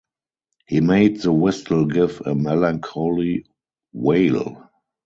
He 0.65 0.79
made 0.81 1.21
the 1.21 1.31
whistle 1.31 1.85
give 1.85 2.23
a 2.25 2.33
melancholy 2.33 3.45
wail. 3.93 4.67